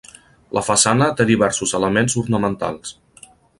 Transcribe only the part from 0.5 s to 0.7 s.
La